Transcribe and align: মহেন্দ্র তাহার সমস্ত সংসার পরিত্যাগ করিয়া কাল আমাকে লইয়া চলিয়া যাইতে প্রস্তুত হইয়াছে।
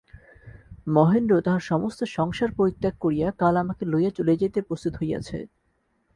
মহেন্দ্র 0.87 1.33
তাহার 1.45 1.63
সমস্ত 1.71 1.99
সংসার 2.17 2.49
পরিত্যাগ 2.57 2.95
করিয়া 2.99 3.27
কাল 3.41 3.53
আমাকে 3.63 3.83
লইয়া 3.85 4.11
চলিয়া 4.17 4.39
যাইতে 4.41 4.59
প্রস্তুত 4.61 4.93
হইয়াছে। 4.97 5.37